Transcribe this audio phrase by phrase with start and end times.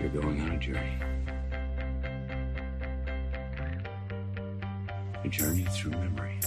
[0.00, 0.98] You're going on a journey.
[5.24, 6.38] A journey through memory.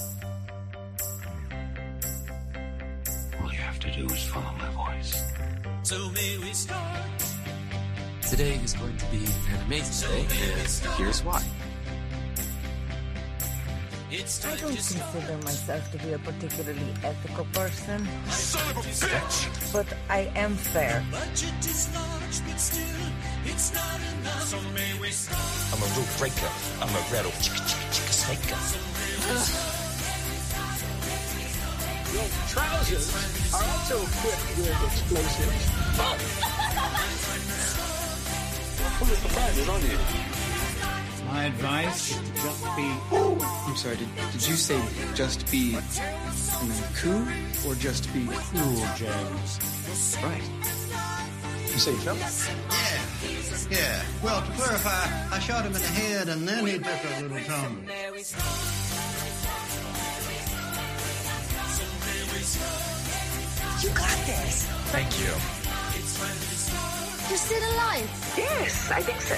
[3.42, 5.24] All you have to do is follow my voice.
[5.84, 7.02] So may we start?
[8.30, 11.44] Today is going to be an amazing day, and here's why.
[14.12, 15.12] It's I don't to start.
[15.14, 19.74] consider myself to be a particularly ethical person, Son of a bitch!
[19.74, 21.04] but I am fair.
[22.30, 22.84] Budget is large, but still,
[23.46, 24.44] it's not enough.
[24.44, 25.42] So may we start?
[25.74, 26.52] I'm a rule breaker.
[26.82, 28.60] I'm a rattle chicka chicka chicka snaker.
[32.14, 33.10] Your trousers
[33.54, 35.66] are also equipped with explosives.
[38.98, 39.98] Full of surprises, aren't you?
[41.26, 42.88] My advice is to just be.
[43.12, 44.82] I'm sorry, did, did you say
[45.16, 45.78] just be
[46.96, 47.26] cool
[47.68, 49.60] or just be cool, James?
[50.24, 50.59] Right.
[51.80, 52.14] You say Phil?
[52.14, 52.28] Yeah,
[53.72, 54.04] yeah.
[54.22, 57.40] Well, to clarify, I shot him in the head and then he took a little
[57.48, 57.84] tumble.
[63.80, 64.68] You got this.
[64.92, 65.32] Thank you.
[67.30, 68.10] You're still alive.
[68.36, 69.36] Yes, I think so.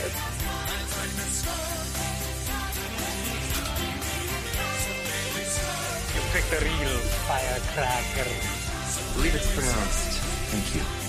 [6.15, 6.97] You picked a real
[7.29, 8.31] firecracker.
[8.33, 10.11] I believe it's pronounced
[10.51, 11.00] thank you.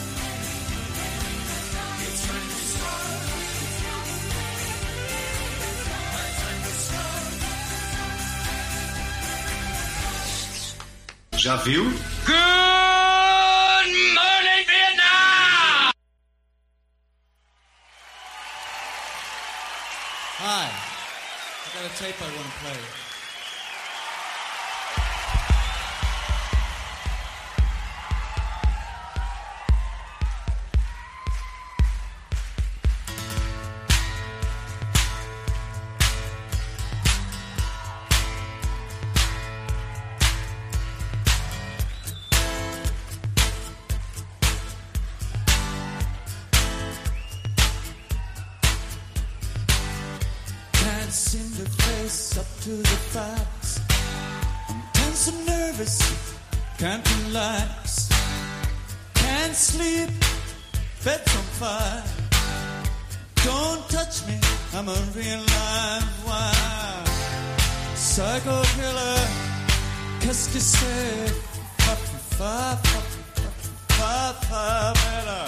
[11.42, 11.82] Já viu?
[11.82, 12.36] Good
[14.14, 15.90] morning, Vietnam!
[20.38, 20.70] Hi.
[20.70, 23.01] I got a tape I want to play.
[65.56, 67.04] live wire.
[67.94, 69.22] Psycho killer,
[70.20, 71.32] qu'est-ce que c'est?
[71.78, 73.56] Fucking five, fucking five,
[73.98, 75.44] five, five, better.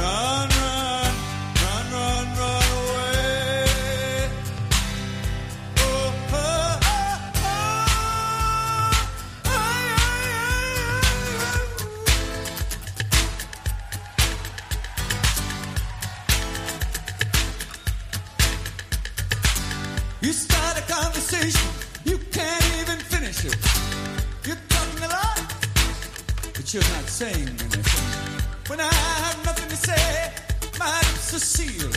[0.00, 1.05] Run, run.
[20.26, 21.70] You start a conversation,
[22.04, 23.54] you can't even finish it.
[24.44, 25.38] You're talking a lot,
[26.52, 28.08] but you're not saying anything.
[28.66, 30.32] When I have nothing to say,
[30.80, 31.96] my lips are sealed.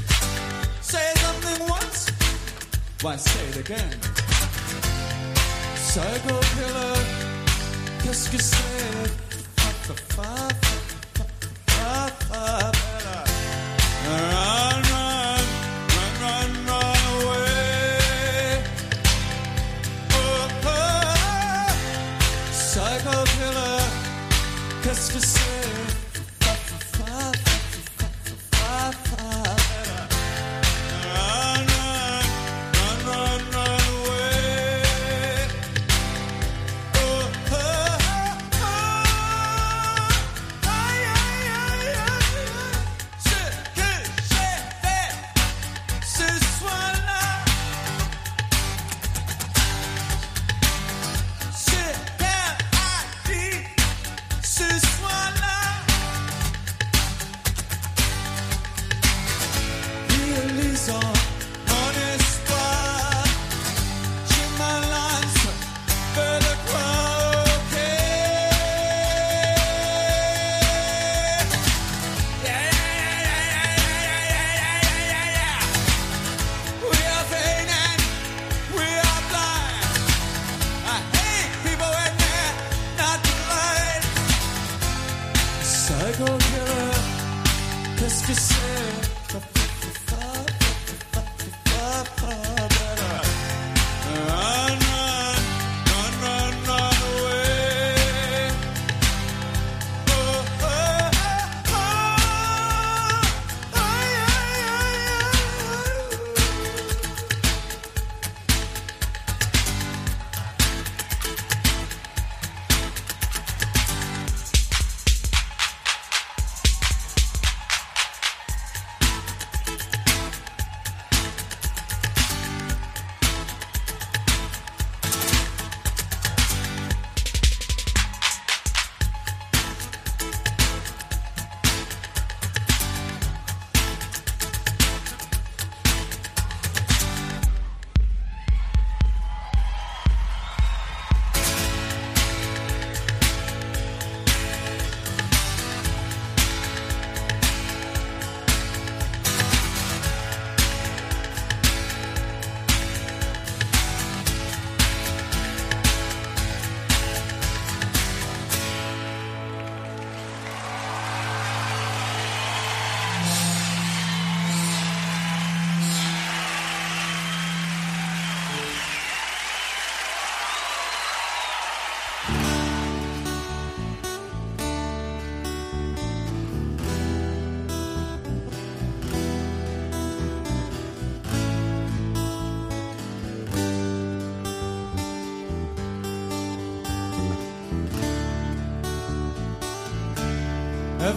[0.81, 2.11] Say something once,
[3.01, 3.97] why say it again?
[5.75, 6.97] Psycho killer,
[8.03, 9.09] qu'est-ce que c'est?
[9.57, 10.68] Fa, fa, fa,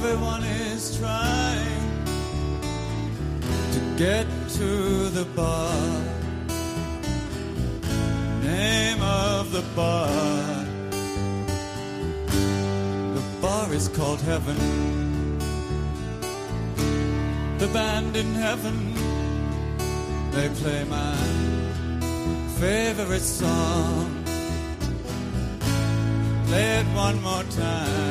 [0.05, 2.05] Everyone is trying
[3.71, 4.27] to get
[4.59, 6.03] to the bar.
[8.43, 10.09] Name of the bar.
[13.15, 14.59] The bar is called Heaven.
[17.59, 18.95] The band in heaven,
[20.33, 21.15] they play my
[22.59, 24.25] favorite song.
[26.49, 28.02] Play it one more time.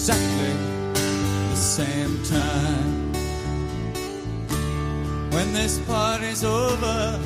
[0.00, 0.52] Exactly
[1.50, 3.12] the same time.
[5.30, 7.20] When this party's over,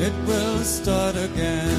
[0.00, 1.78] it will start again.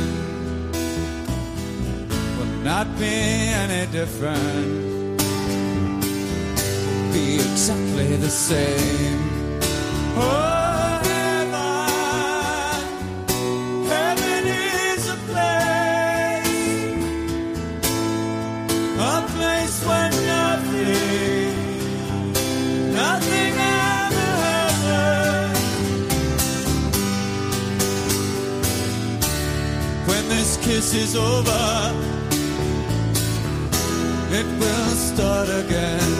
[2.37, 3.15] Will not be
[3.63, 5.19] any different.
[6.85, 9.19] Will be exactly the same.
[10.15, 10.58] Oh,
[30.69, 31.65] kiss is over,
[34.39, 36.11] it will start again.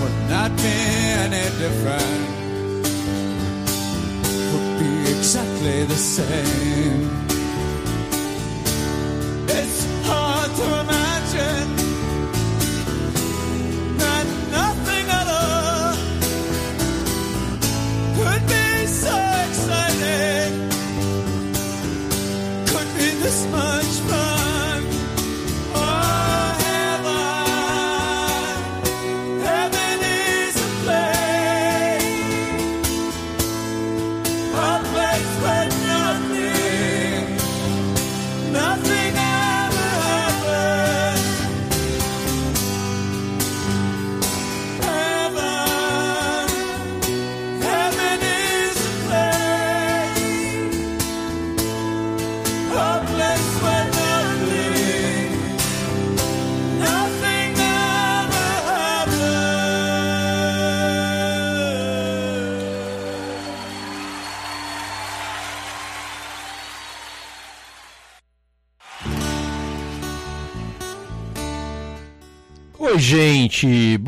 [0.00, 0.76] Will not be
[1.24, 2.20] any different.
[4.50, 7.02] Will be exactly the same.
[9.60, 10.87] It's hard to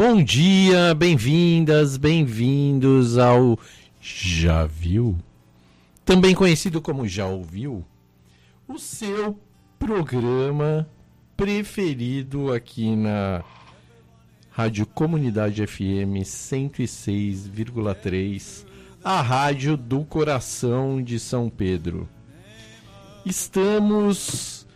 [0.03, 3.59] bom dia, bem-vindas, bem-vindos ao
[4.01, 5.15] Já Viu?
[6.07, 7.85] Também conhecido como Já Ouviu?
[8.67, 9.39] O seu
[9.79, 10.89] programa
[11.37, 13.45] preferido aqui na
[14.49, 18.65] Rádio Comunidade FM 106,3,
[19.05, 22.09] a rádio do coração de São Pedro.
[23.27, 24.67] Estamos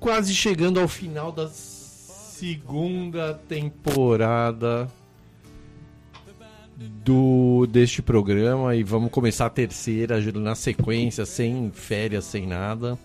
[0.00, 1.50] quase chegando ao final da
[2.40, 4.90] segunda temporada
[6.74, 12.98] do deste programa e vamos começar a terceira na sequência, sem férias, sem nada.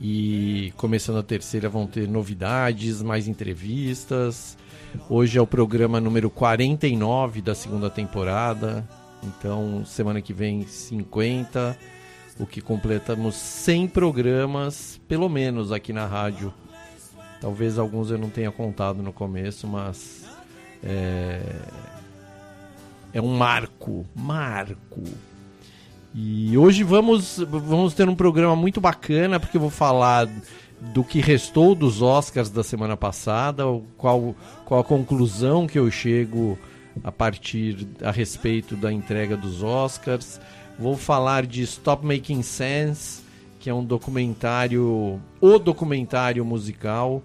[0.00, 4.58] E começando a terceira vão ter novidades, mais entrevistas.
[5.08, 8.84] Hoje é o programa número 49 da segunda temporada.
[9.22, 11.78] Então, semana que vem 50,
[12.40, 16.52] o que completamos 100 programas, pelo menos aqui na rádio.
[17.44, 20.24] Talvez alguns eu não tenha contado no começo, mas
[20.82, 21.42] é,
[23.12, 25.02] é um marco, marco.
[26.14, 30.26] E hoje vamos, vamos ter um programa muito bacana, porque eu vou falar
[30.80, 33.64] do que restou dos Oscars da semana passada,
[33.98, 34.34] qual,
[34.64, 36.58] qual a conclusão que eu chego
[37.02, 40.40] a partir a respeito da entrega dos Oscars.
[40.78, 43.22] Vou falar de Stop Making Sense,
[43.60, 47.22] que é um documentário, o documentário musical,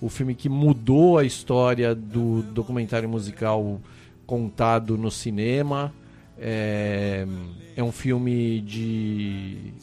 [0.00, 3.80] o filme que mudou a história do documentário musical
[4.26, 5.92] contado no cinema.
[6.38, 7.26] É,
[7.76, 9.74] é um filme de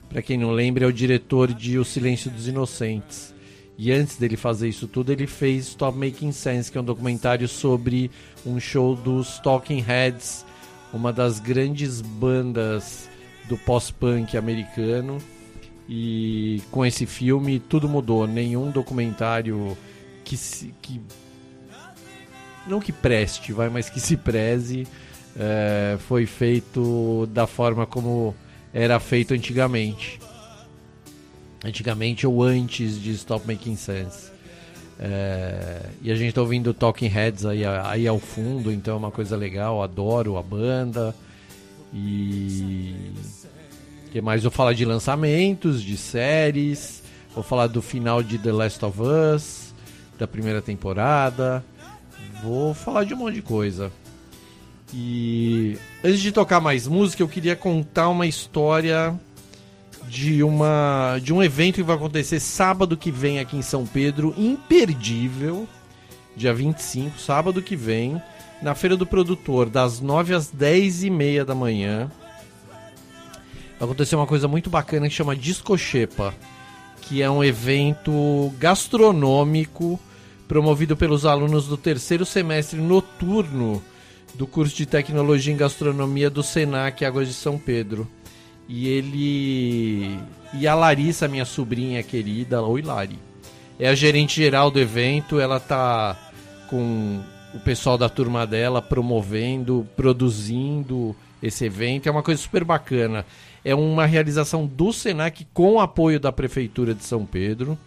[0.08, 3.34] Para quem não lembra, é o diretor de O Silêncio dos Inocentes.
[3.78, 7.46] E antes dele fazer isso tudo, ele fez Stop Making Sense, que é um documentário
[7.46, 8.10] sobre
[8.44, 10.46] um show dos Talking Heads,
[10.92, 13.08] uma das grandes bandas
[13.48, 15.18] do pós-punk americano.
[15.88, 18.26] E com esse filme tudo mudou.
[18.26, 19.76] Nenhum documentário
[20.24, 21.00] que se, que
[22.66, 24.86] não que preste, vai, mas que se preze
[25.38, 28.34] é, foi feito da forma como
[28.72, 30.18] era feito antigamente.
[31.66, 34.30] Antigamente ou antes de Stop Making Sense.
[34.98, 39.10] É, e a gente está ouvindo Talking Heads aí, aí ao fundo, então é uma
[39.10, 41.14] coisa legal, adoro a banda.
[41.92, 42.94] E
[44.16, 44.42] que mais?
[44.42, 47.02] Vou falar de lançamentos, de séries,
[47.34, 49.74] vou falar do final de The Last of Us,
[50.18, 51.62] da primeira temporada,
[52.42, 53.92] vou falar de um monte de coisa.
[54.94, 59.14] E antes de tocar mais música, eu queria contar uma história
[60.08, 64.34] de uma de um evento que vai acontecer sábado que vem aqui em São Pedro,
[64.36, 65.66] imperdível,
[66.36, 68.20] dia 25, sábado que vem,
[68.62, 72.10] na Feira do Produtor, das 9 às 10 e meia da manhã.
[73.78, 76.34] Vai acontecer uma coisa muito bacana que chama Discochepa,
[77.02, 80.00] que é um evento gastronômico
[80.48, 83.82] promovido pelos alunos do terceiro semestre noturno
[84.34, 88.08] do curso de Tecnologia em Gastronomia do Senac Águas de São Pedro.
[88.68, 90.18] E ele.
[90.54, 93.18] E a Larissa, minha sobrinha querida, oi Lari,
[93.78, 96.16] é a gerente geral do evento, ela tá
[96.68, 97.20] com
[97.54, 102.06] o pessoal da turma dela promovendo, produzindo esse evento.
[102.06, 103.24] É uma coisa super bacana.
[103.64, 107.78] É uma realização do Senac com apoio da Prefeitura de São Pedro.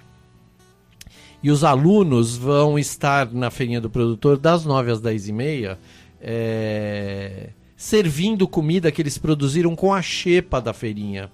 [1.42, 5.80] E os alunos vão estar na feirinha do produtor das 9 às 10 e meia,
[6.22, 11.32] é, servindo comida que eles produziram com a xepa da feirinha.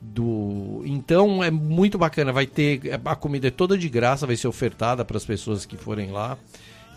[0.00, 0.84] Do...
[0.86, 5.04] Então é muito bacana, vai ter a comida é toda de graça, vai ser ofertada
[5.04, 6.38] para as pessoas que forem lá.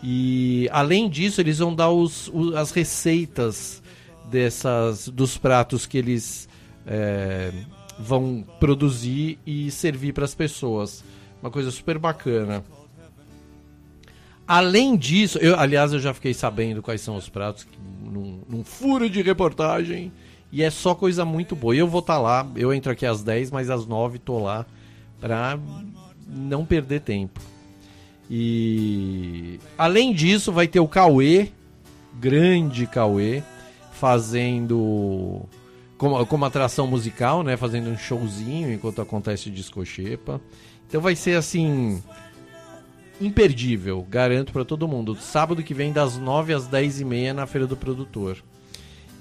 [0.04, 3.82] E além disso, eles vão dar os, os as receitas
[4.30, 6.48] dessas dos pratos que eles
[6.86, 7.52] é,
[7.98, 11.04] vão produzir e servir para as pessoas.
[11.42, 12.64] Uma coisa super bacana.
[14.48, 17.68] Além disso, eu, aliás, eu já fiquei sabendo quais são os pratos
[18.02, 20.12] num, num furo de reportagem.
[20.52, 21.76] E é só coisa muito boa.
[21.76, 24.40] E eu vou estar tá lá, eu entro aqui às 10, mas às 9 tô
[24.40, 24.66] lá
[25.20, 25.60] pra
[26.26, 27.42] não perder tempo.
[28.30, 31.50] E além disso, vai ter o Cauê,
[32.20, 33.44] grande Cauê,
[33.92, 35.42] fazendo
[35.98, 37.58] como, como atração musical, né?
[37.58, 40.40] Fazendo um showzinho enquanto acontece o Disco Xepa.
[40.88, 42.02] Então vai ser assim
[43.20, 45.16] imperdível, garanto para todo mundo.
[45.20, 48.38] Sábado que vem das 9 às 10 e meia na Feira do Produtor.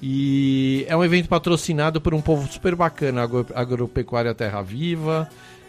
[0.03, 3.23] E é um evento patrocinado por um povo super bacana,
[3.55, 5.29] Agropecuária Terra Viva,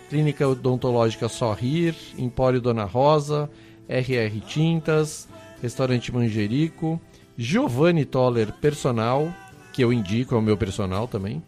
[0.09, 3.49] Clínica Odontológica Sorrir, Empório Dona Rosa,
[3.87, 5.27] RR Tintas,
[5.61, 6.99] Restaurante Manjerico,
[7.37, 9.31] Giovanni Toller Personal,
[9.71, 11.41] que eu indico, é o meu personal também,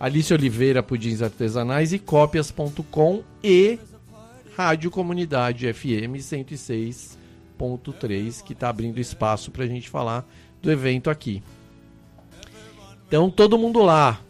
[0.00, 3.78] Alice Oliveira Pudins Artesanais e Cópias.com e
[4.56, 10.28] Rádio Comunidade FM 106.3, que está abrindo espaço para a gente falar
[10.60, 11.42] do evento aqui.
[13.08, 14.20] Então, todo mundo lá,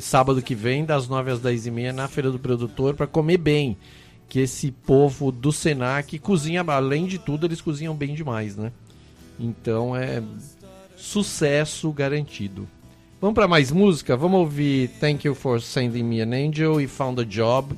[0.00, 3.38] sábado que vem, das 9 às 10 e meia, na Feira do Produtor, para comer
[3.38, 3.78] bem.
[4.28, 8.70] Que esse povo do Senac cozinha, além de tudo, eles cozinham bem demais, né?
[9.40, 10.22] Então é
[10.96, 12.68] sucesso garantido.
[13.20, 14.18] Vamos para mais música?
[14.18, 17.74] Vamos ouvir Thank You for Sending Me an Angel e Found a Job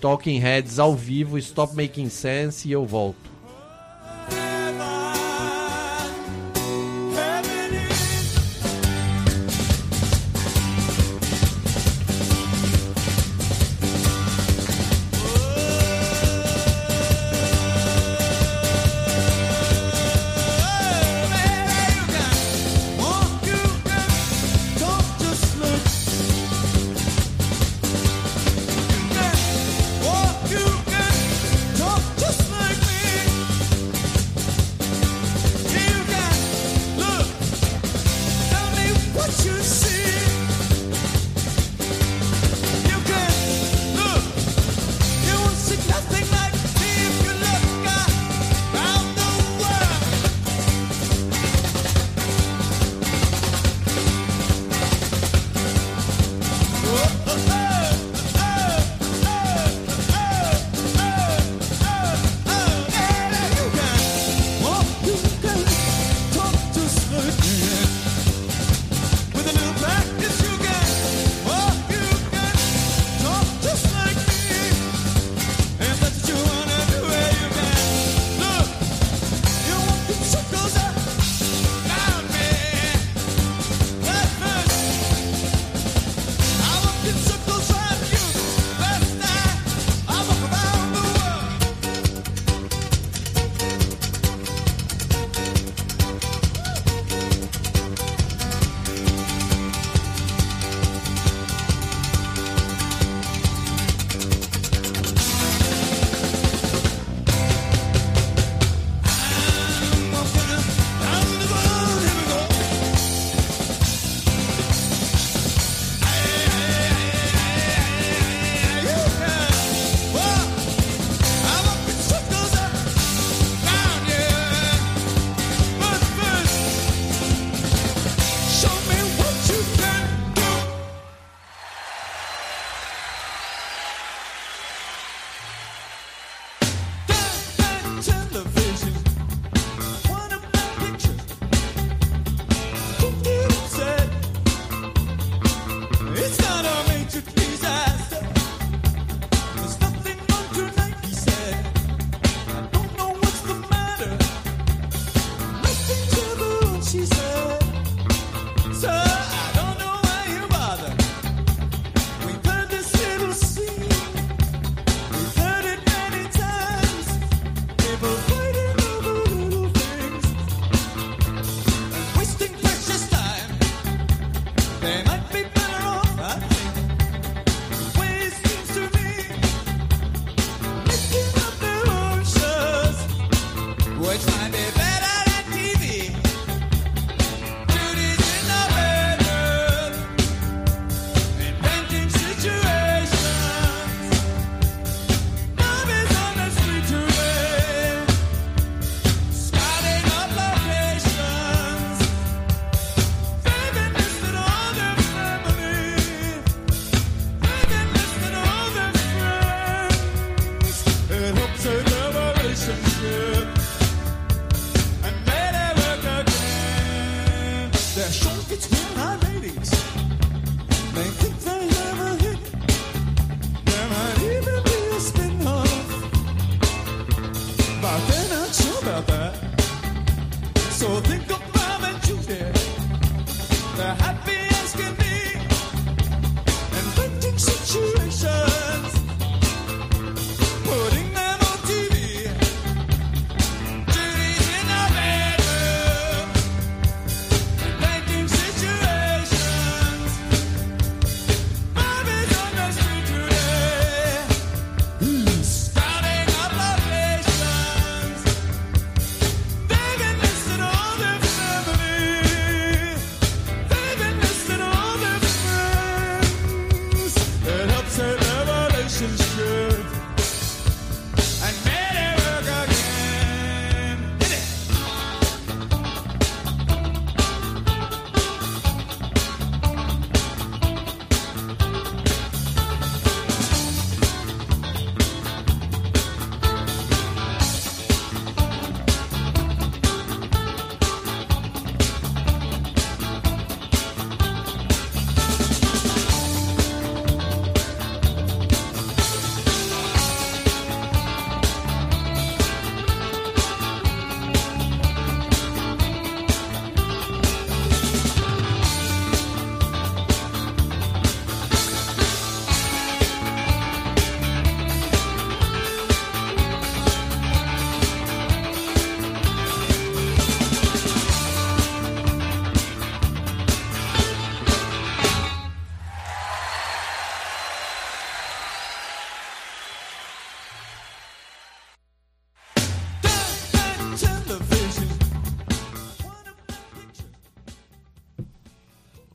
[0.00, 3.29] Talking Heads ao vivo, Stop Making Sense e eu volto.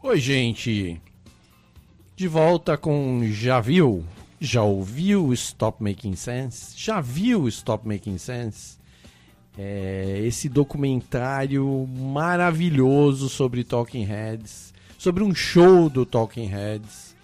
[0.08, 1.02] Oi, gente.
[2.16, 4.06] De volta com Já Viu?
[4.40, 6.76] Já ouviu Stop Making Sense?
[6.78, 8.78] Já viu Stop Making Sense?
[9.58, 17.16] É esse documentário maravilhoso sobre Talking Heads, sobre um show do Talking Heads,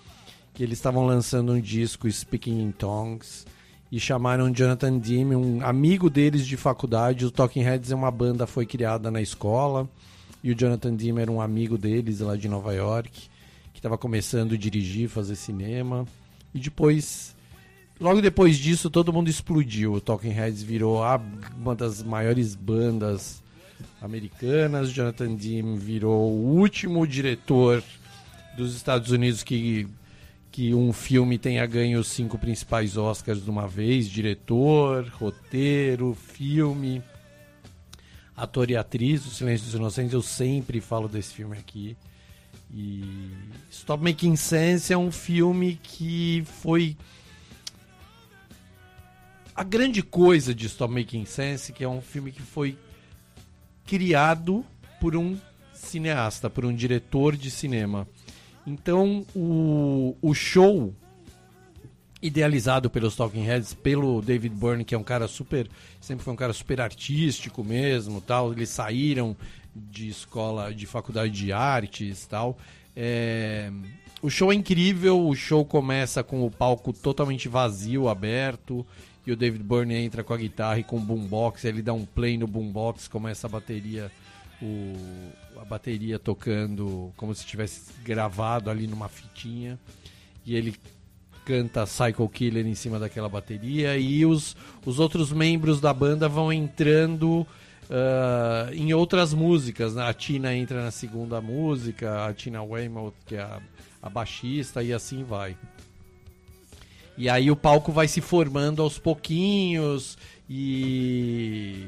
[0.52, 3.46] que eles estavam lançando um disco Speaking in Tongues
[3.91, 7.28] e chamaram Jonathan Demme, um amigo deles de faculdade.
[7.28, 9.88] O Talking Heads é uma banda foi criada na escola
[10.44, 13.30] e o Jonathan Demme era um amigo deles lá de Nova York,
[13.74, 16.06] que estava começando a dirigir, fazer cinema.
[16.54, 17.36] E depois,
[18.00, 19.94] logo depois disso, todo mundo explodiu.
[19.94, 21.22] O Talking Heads virou a,
[21.58, 23.42] uma das maiores bandas
[24.02, 24.92] americanas.
[24.92, 27.84] Jonathan Demme virou o último diretor
[28.58, 29.88] dos Estados Unidos que
[30.52, 37.02] que um filme tenha ganho os cinco principais Oscars de uma vez: diretor, roteiro, filme,
[38.42, 39.26] ator e atriz.
[39.26, 41.96] O Silêncio dos Inocentes, eu sempre falo desse filme aqui.
[42.74, 43.04] E
[43.70, 46.98] Stop Making Sense é um filme que foi
[49.54, 52.78] a grande coisa de Stop Making Sense, que é um filme que foi
[53.86, 54.66] criado
[55.00, 55.38] por um
[55.74, 58.08] cineasta, por um diretor de cinema.
[58.66, 60.94] Então, o, o show
[62.22, 65.68] idealizado pelos Talking Heads, pelo David Byrne, que é um cara super,
[66.00, 68.52] sempre foi um cara super artístico mesmo, tal.
[68.52, 69.36] Eles saíram
[69.76, 72.58] de escola, de faculdade de artes, tal.
[72.96, 73.72] É,
[74.22, 75.28] o show é incrível.
[75.28, 78.86] O show começa com o palco totalmente vazio, aberto,
[79.26, 81.66] e o David Byrne entra com a guitarra e com o boombox.
[81.66, 84.12] Ele dá um play no boombox, começa a bateria
[84.62, 84.94] o,
[85.60, 89.80] a bateria tocando como se tivesse gravado ali numa fitinha.
[90.46, 90.76] E ele
[91.52, 93.98] canta Psycho Killer em cima daquela bateria.
[93.98, 99.96] E os, os outros membros da banda vão entrando uh, em outras músicas.
[99.96, 100.08] Né?
[100.08, 103.60] A Tina entra na segunda música, a Tina Weymouth, que é a,
[104.02, 105.58] a baixista, e assim vai.
[107.18, 110.18] E aí o palco vai se formando aos pouquinhos
[110.50, 111.86] e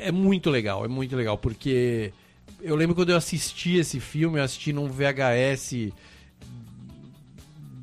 [0.00, 2.12] é muito legal, é muito legal, porque
[2.60, 5.92] eu lembro quando eu assisti esse filme, eu assisti num VHS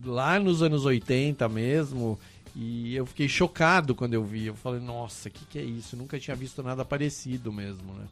[0.10, 2.20] lá nos anos 80 mesmo,
[2.56, 4.48] e eu fiquei chocado quando eu vi.
[4.48, 5.96] Eu falei, nossa, o que, que é isso?
[5.96, 8.06] Eu nunca tinha visto nada parecido mesmo, né?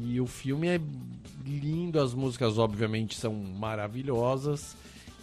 [0.00, 0.80] E o filme é
[1.44, 4.76] lindo, as músicas obviamente são maravilhosas.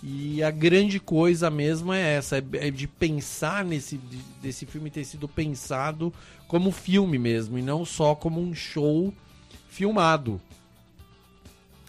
[0.04, 4.92] E a grande coisa mesmo é essa, é, é de pensar nesse de, desse filme
[4.92, 6.14] ter sido pensado
[6.48, 9.14] como filme mesmo e não só como um show
[9.70, 10.40] filmado.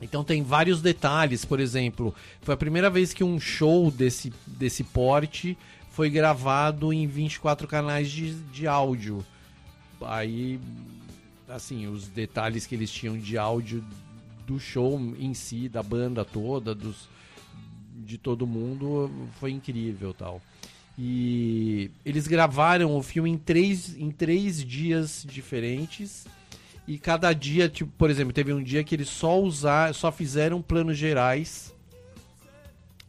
[0.00, 4.84] Então tem vários detalhes, por exemplo, foi a primeira vez que um show desse, desse
[4.84, 5.58] porte
[5.90, 9.24] foi gravado em 24 canais de, de áudio.
[10.00, 10.60] Aí,
[11.48, 13.84] assim, os detalhes que eles tinham de áudio
[14.46, 17.08] do show em si, da banda toda, dos,
[17.96, 20.40] de todo mundo foi incrível tal.
[20.96, 26.26] E eles gravaram o filme em três, em três dias diferentes.
[26.88, 30.62] E cada dia, tipo, por exemplo, teve um dia que eles só usar, só fizeram
[30.62, 31.74] planos gerais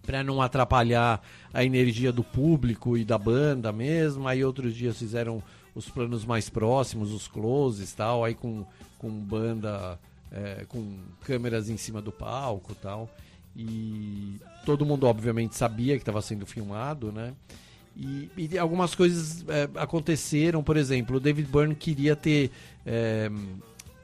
[0.06, 1.22] para não atrapalhar
[1.54, 4.28] a energia do público e da banda mesmo.
[4.28, 5.42] Aí outros dias fizeram
[5.74, 8.66] os planos mais próximos, os closes tal, aí com,
[8.98, 9.98] com banda,
[10.30, 13.10] é, com câmeras em cima do palco tal.
[13.56, 17.34] E todo mundo, obviamente, sabia que estava sendo filmado, né?
[17.96, 22.52] E, e algumas coisas é, aconteceram, por exemplo, o David Byrne queria ter,
[22.86, 23.30] é,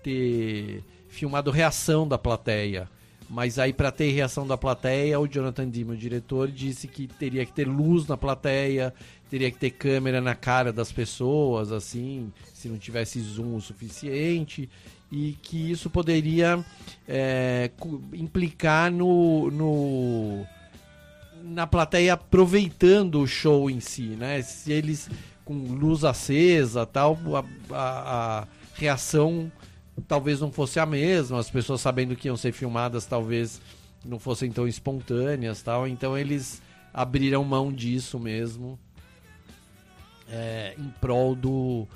[0.06, 2.88] ter filmado reação da plateia.
[3.28, 7.44] Mas aí, para ter reação da plateia, o Jonathan Demme, o diretor, disse que teria
[7.44, 8.94] que ter luz na plateia,
[9.32, 14.70] teria que ter câmera na cara das pessoas, assim, se não tivesse zoom o suficiente
[15.12, 16.64] e que isso poderia
[17.08, 17.72] é,
[18.14, 20.46] implicar no, no,
[21.44, 24.44] na plateia aproveitando o show em si, né?
[24.44, 25.10] Se eles
[25.44, 29.52] com luz acesa, tal, a, a, a reação
[30.08, 33.62] talvez não fosse a mesma, as pessoas sabendo que iam ser filmadas talvez
[34.04, 35.88] não fossem tão espontâneas, tal.
[35.88, 36.62] Então eles
[36.94, 38.80] abriram mão disso mesmo
[40.30, 41.88] é, em prol do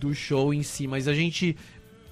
[0.00, 1.56] do show em si, mas a gente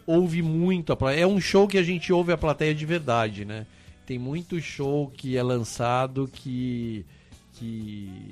[0.07, 1.25] ouve muito a plateia.
[1.25, 3.67] É um show que a gente ouve a plateia de verdade, né?
[4.07, 7.05] Tem muito show que é lançado que,
[7.55, 8.31] que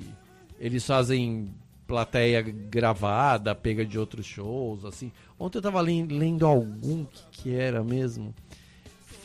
[0.59, 1.49] eles fazem
[1.85, 5.11] plateia gravada, pega de outros shows, assim.
[5.41, 8.31] Ontem eu tava lendo algum que, que era mesmo,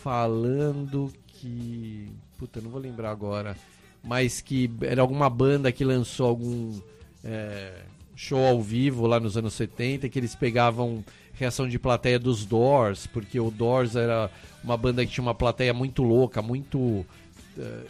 [0.02, 2.10] falando que.
[2.38, 3.54] Puta, não vou lembrar agora.
[4.02, 6.80] Mas que era alguma banda que lançou algum
[7.22, 7.82] é,
[8.14, 13.06] show ao vivo lá nos anos 70, que eles pegavam reação de plateia dos Doors,
[13.06, 14.30] porque o Doors era
[14.64, 17.06] uma banda que tinha uma plateia muito louca, muito uh,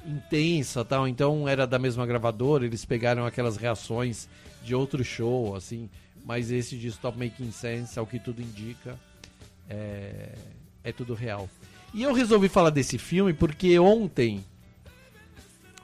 [0.05, 1.07] intensa tal.
[1.07, 4.29] Então era da mesma gravadora, eles pegaram aquelas reações
[4.65, 5.89] de outro show, assim.
[6.27, 8.99] Mas esse de Stop Making Sense, ao que tudo indica,
[9.71, 10.35] é,
[10.83, 11.49] é tudo real.
[11.95, 14.45] E eu resolvi falar desse filme porque ontem,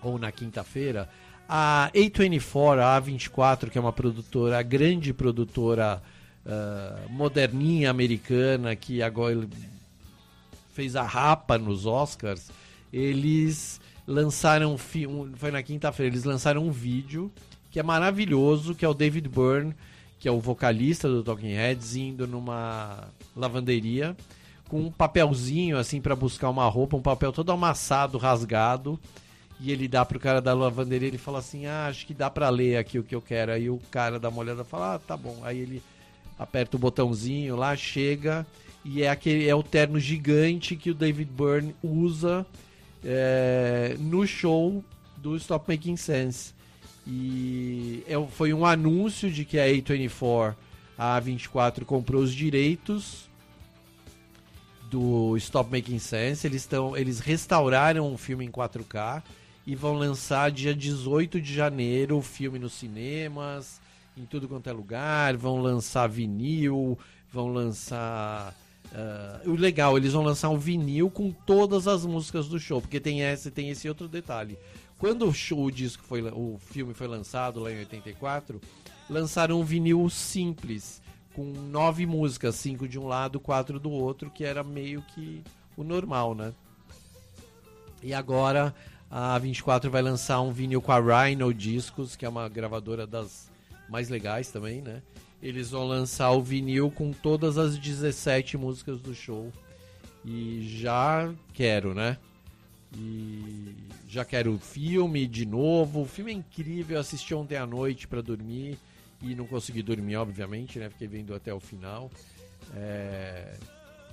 [0.02, 1.08] ou na quinta-feira,
[1.48, 6.02] a A24, a A24, que é uma produtora, a grande produtora
[6.44, 9.48] uh, moderninha americana, que agora
[10.74, 12.50] fez a rapa nos Oscars,
[12.92, 17.30] eles lançaram um filme, foi na quinta-feira, eles lançaram um vídeo
[17.70, 19.74] que é maravilhoso, que é o David Byrne,
[20.22, 24.16] que é o vocalista do Talking Heads, indo numa lavanderia
[24.68, 29.00] com um papelzinho assim para buscar uma roupa, um papel todo amassado, rasgado,
[29.58, 32.48] e ele dá pro cara da lavanderia, ele fala assim: "Ah, acho que dá para
[32.50, 33.50] ler aqui o que eu quero".
[33.50, 35.40] Aí o cara dá uma olhada e fala: "Ah, tá bom".
[35.42, 35.82] Aí ele
[36.38, 38.46] aperta o botãozinho lá, chega
[38.84, 42.46] e é aquele é o terno gigante que o David Byrne usa
[43.04, 44.84] é, no show
[45.16, 46.54] do Stop Making Sense.
[47.06, 50.54] E é, foi um anúncio de que a A24,
[50.96, 53.28] a A24 comprou os direitos
[54.90, 56.46] do Stop Making Sense.
[56.46, 59.22] Eles, tão, eles restauraram o filme em 4K
[59.66, 63.80] e vão lançar dia 18 de janeiro o filme nos cinemas,
[64.16, 65.36] em tudo quanto é lugar.
[65.36, 66.98] Vão lançar vinil,
[67.32, 68.54] vão lançar.
[68.92, 73.00] Uh, o legal, eles vão lançar um vinil com todas as músicas do show, porque
[73.00, 74.58] tem esse, tem esse outro detalhe.
[75.02, 78.60] Quando o, show, o disco foi, o filme foi lançado lá em 84,
[79.10, 81.02] lançaram um vinil simples
[81.34, 85.42] com nove músicas, cinco de um lado, quatro do outro, que era meio que
[85.76, 86.54] o normal, né?
[88.00, 88.72] E agora
[89.10, 93.50] a 24 vai lançar um vinil com a Rhino Discos, que é uma gravadora das
[93.88, 95.02] mais legais também, né?
[95.42, 99.52] Eles vão lançar o vinil com todas as 17 músicas do show.
[100.24, 102.18] E já quero, né?
[102.96, 103.74] E
[104.08, 106.02] já quero o filme de novo.
[106.02, 108.78] O filme é incrível, eu assisti ontem à noite para dormir
[109.22, 110.90] e não consegui dormir, obviamente, né?
[110.90, 112.10] Fiquei vendo até o final.
[112.74, 113.56] É...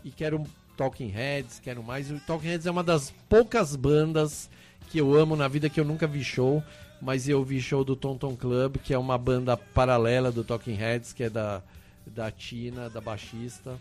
[0.04, 0.44] E quero
[0.78, 2.10] Talking Heads, quero mais.
[2.10, 4.50] O Talking Heads é uma das poucas bandas
[4.90, 6.64] que eu amo na vida que eu nunca vi show,
[7.02, 11.12] mas eu vi show do Tonton Club, que é uma banda paralela do Talking Heads,
[11.12, 11.62] que é da,
[12.08, 13.78] da Tina, da baixista,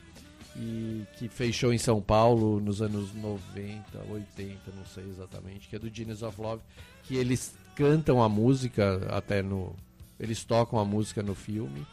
[0.59, 5.77] e que fez show em São Paulo nos anos 90, 80, não sei exatamente, que
[5.77, 6.63] é do Genius of Love,
[7.05, 9.75] que eles cantam a música até no
[10.19, 11.87] eles tocam a música no filme.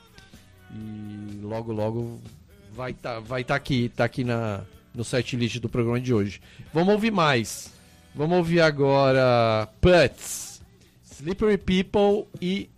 [0.71, 2.19] E logo, logo
[2.73, 4.61] vai estar tá, vai tá aqui, tá aqui na,
[4.93, 6.41] no set list do programa de hoje.
[6.73, 7.71] Vamos ouvir mais.
[8.15, 10.61] Vamos ouvir agora Putz,
[11.03, 12.69] Slippery People e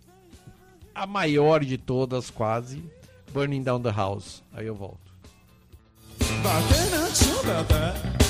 [0.94, 2.82] a maior de todas, quase,
[3.32, 4.42] Burning Down the House.
[4.52, 5.07] Aí eu volto.
[6.46, 6.94] I can't
[7.42, 8.27] about that.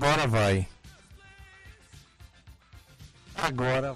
[0.00, 0.66] Agora vai.
[3.36, 3.92] Agora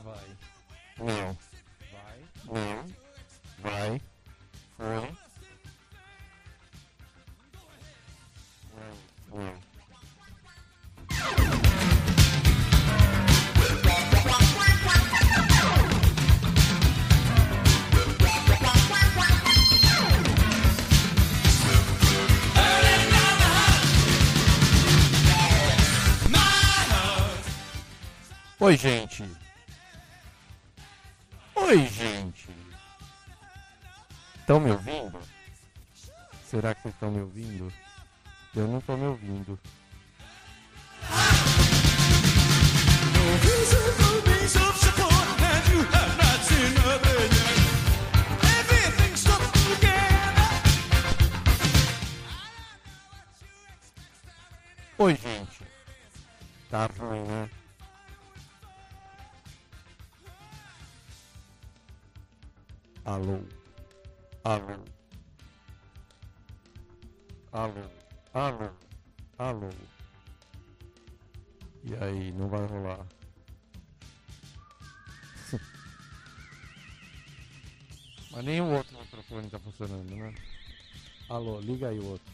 [28.64, 29.22] Oi, gente.
[31.54, 32.48] Oi, gente.
[34.40, 35.20] Estão me ouvindo?
[36.46, 37.70] Será que vocês estão me ouvindo?
[38.56, 39.60] Eu não estou me ouvindo.
[54.96, 55.66] Oi, gente.
[56.70, 57.50] Tá ruim, né?
[63.04, 63.38] Alô.
[64.44, 64.82] Alô.
[67.52, 67.82] Alô.
[68.32, 68.70] Alô.
[69.36, 69.68] Alô.
[71.84, 73.06] E aí, não vai rolar.
[78.30, 80.32] Mas nem o outro microfone tá funcionando, né?
[81.28, 82.32] Alô, liga aí o outro.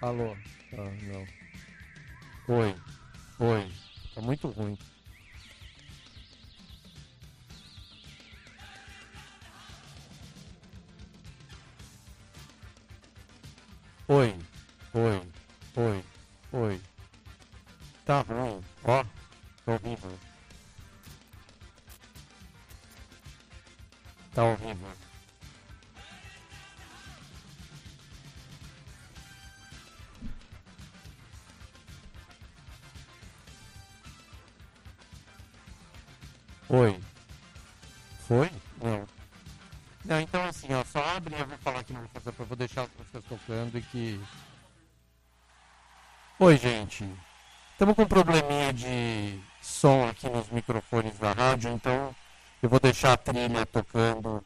[0.00, 0.36] Alô.
[0.72, 1.24] Ah, não.
[2.48, 2.74] Oi.
[3.38, 3.70] Oi.
[4.12, 4.76] Tá muito ruim.
[14.10, 14.34] Oi,
[14.92, 15.22] oi,
[15.76, 16.04] oi,
[16.52, 16.80] oi.
[18.04, 19.04] Tá ruim, ó.
[19.64, 20.18] Tô horrível.
[24.34, 24.92] Tá horrível.
[36.68, 37.00] Oi.
[38.26, 38.50] Foi?
[38.82, 39.19] Não.
[40.04, 42.82] Não, então assim, ó, só abre e eu vou falar aqui no microfone, vou deixar
[42.82, 44.20] as músicas tocando e que.
[46.38, 47.08] Oi, gente.
[47.72, 52.14] Estamos com um probleminha de som aqui nos microfones da rádio, então
[52.62, 54.44] eu vou deixar a trilha tocando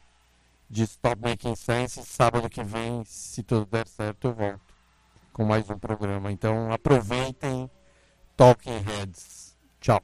[0.69, 2.03] de Stop Making Sense.
[2.05, 4.61] Sábado que vem, se tudo der certo, eu volto
[5.33, 6.31] com mais um programa.
[6.31, 7.69] Então aproveitem
[8.37, 9.55] Talking Heads.
[9.81, 10.01] Tchau.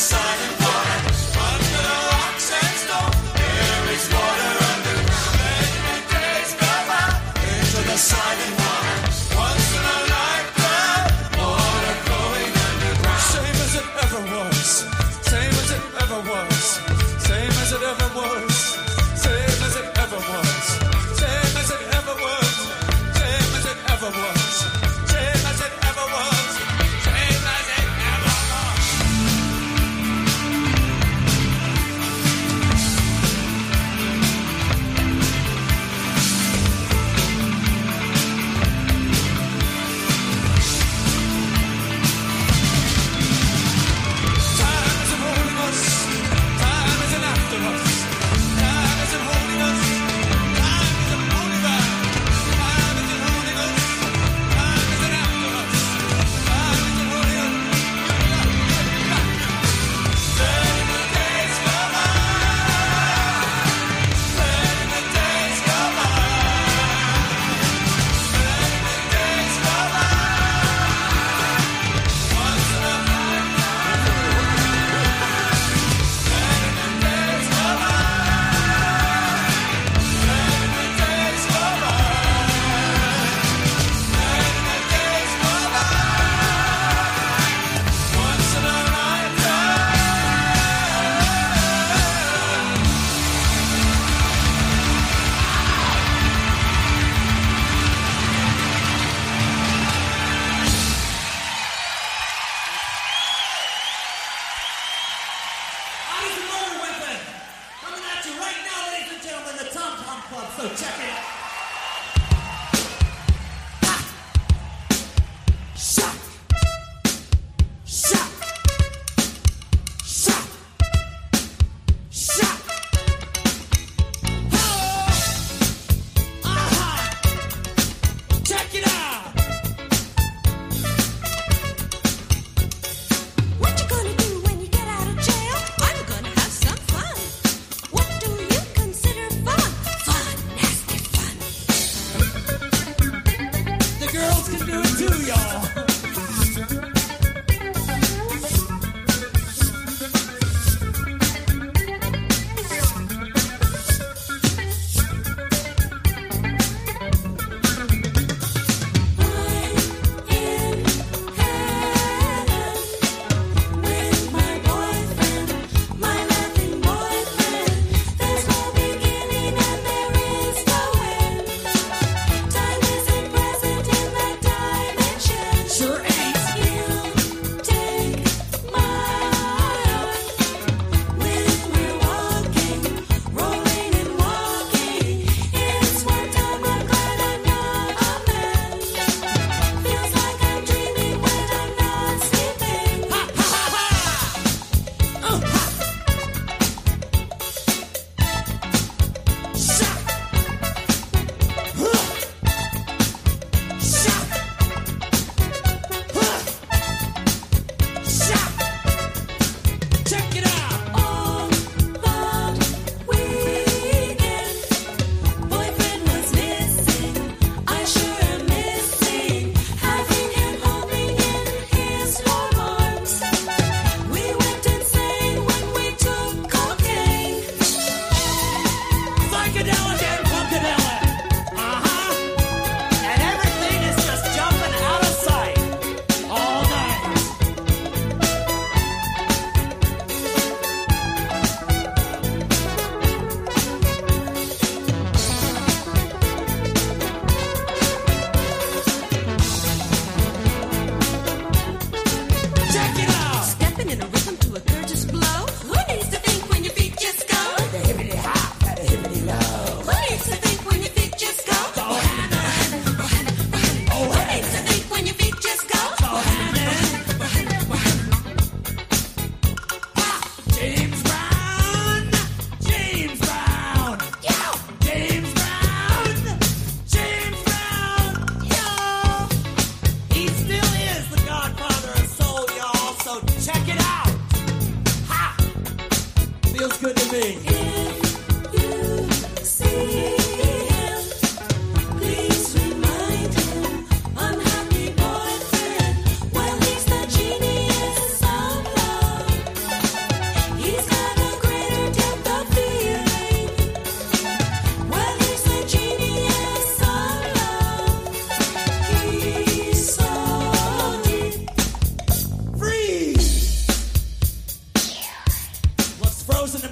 [0.00, 0.29] side.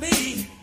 [0.01, 0.58] me.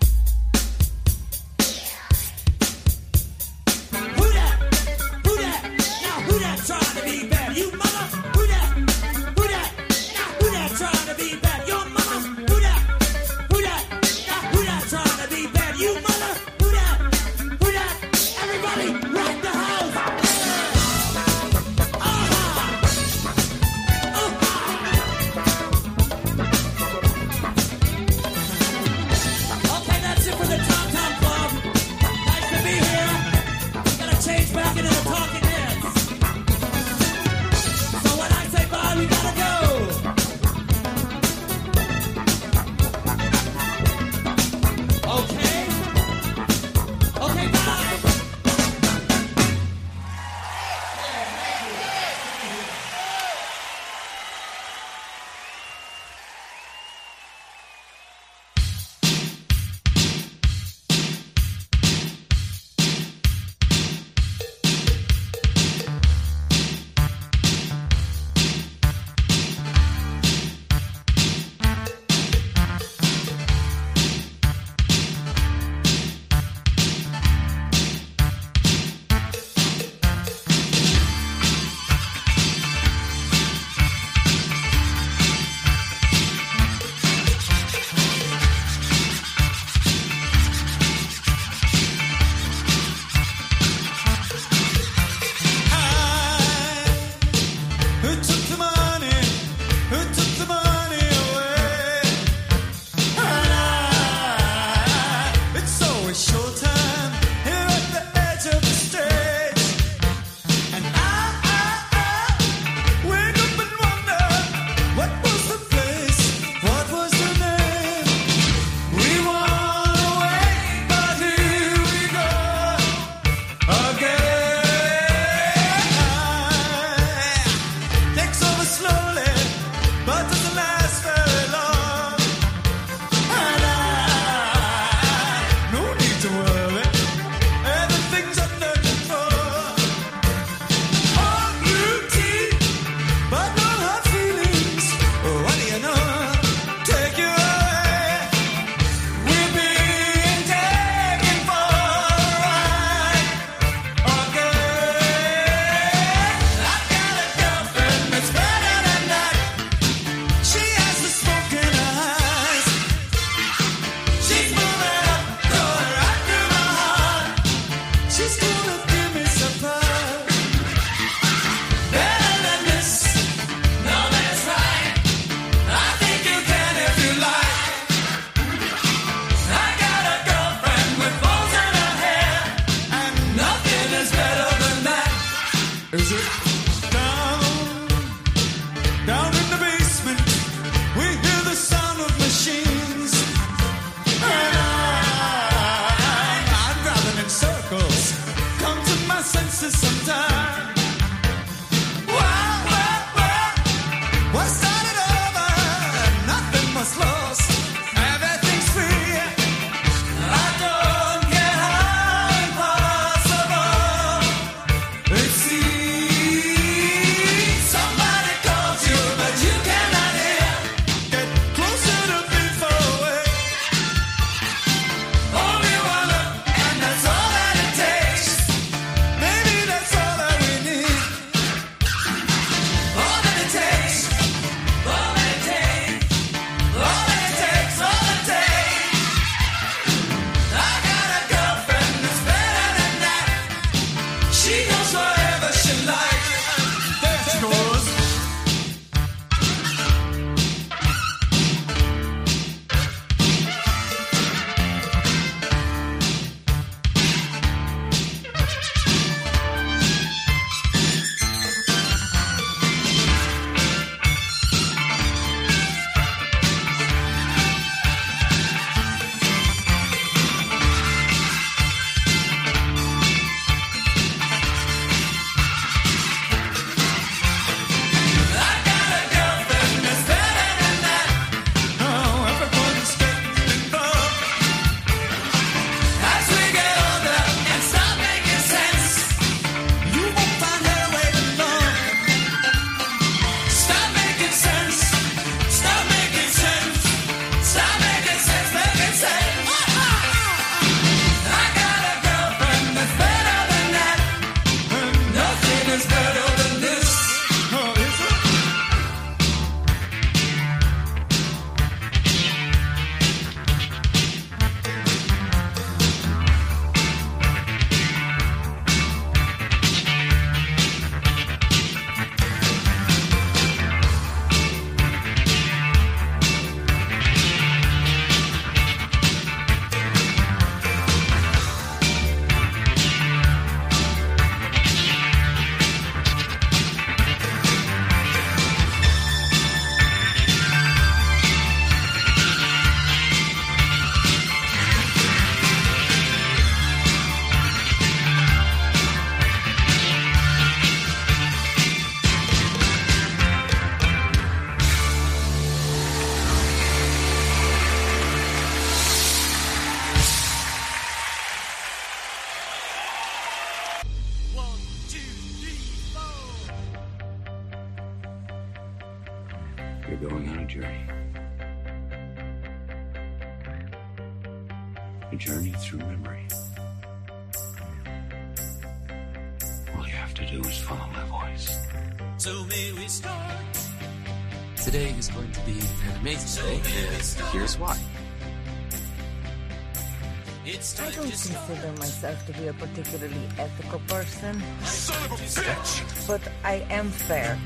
[392.06, 394.41] Myself to be a particularly ethical person.
[394.64, 396.07] Son of a bitch!
[396.07, 397.38] But I am fair.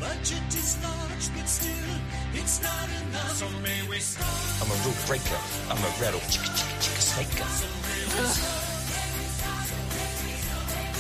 [4.61, 5.39] I'm a rule breaker.
[5.69, 7.47] I'm a rattle chicka chicka chicka snaker.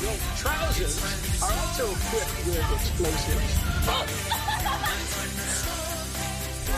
[0.03, 0.95] Your trousers
[1.43, 3.53] are also equipped with explosives.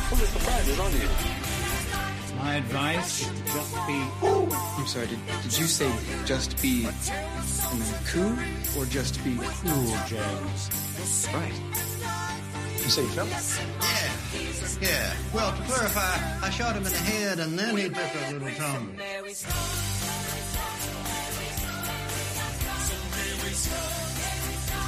[0.09, 1.40] Full of surprises, aren't you?
[2.41, 4.01] My advice is to just be.
[4.23, 5.91] I'm sorry, did, did you say
[6.25, 8.35] just be I mean, cool
[8.81, 11.27] or just be cool, James?
[11.31, 11.53] Right.
[12.77, 13.27] You say you Phil?
[13.27, 14.89] Yeah.
[14.89, 15.13] Yeah.
[15.33, 18.49] Well, to clarify, I shot him in the head and then he took a little
[18.57, 18.93] tumble.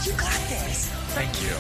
[0.05, 0.89] You got this.
[1.13, 1.55] Thank you.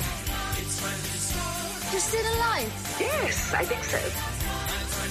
[1.91, 2.97] You're still alive.
[2.99, 4.32] Yes, I think so.
[5.03, 5.09] You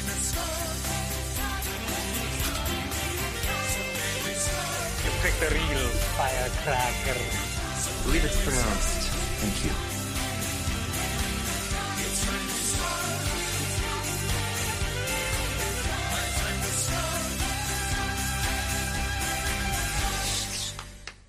[5.20, 7.20] picked the real firecracker.
[7.20, 9.10] I believe it's pronounced.
[9.40, 9.72] Thank you.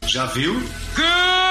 [0.08, 0.54] Já viu?
[0.96, 1.43] Good